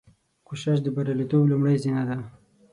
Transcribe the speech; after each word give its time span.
کوشش 0.47 0.77
د 0.83 0.87
بریالیتوب 0.95 1.43
لومړۍ 1.51 1.77
زینه 1.83 2.03
ده. 2.09 2.17